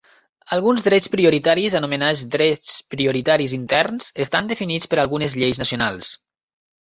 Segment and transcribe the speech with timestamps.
[0.55, 6.11] Alguns drets prioritaris, anomenats "drets prioritaris interns", estan definits per algunes lleis nacionals.